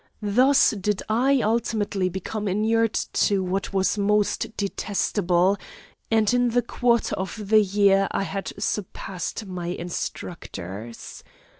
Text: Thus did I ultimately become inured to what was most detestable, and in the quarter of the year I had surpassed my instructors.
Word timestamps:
Thus 0.23 0.71
did 0.71 1.03
I 1.09 1.41
ultimately 1.41 2.09
become 2.09 2.47
inured 2.47 2.93
to 2.95 3.43
what 3.43 3.71
was 3.71 3.99
most 3.99 4.57
detestable, 4.57 5.59
and 6.09 6.33
in 6.33 6.49
the 6.49 6.63
quarter 6.63 7.15
of 7.17 7.39
the 7.49 7.61
year 7.61 8.07
I 8.09 8.23
had 8.23 8.51
surpassed 8.57 9.45
my 9.45 9.67
instructors. 9.67 11.23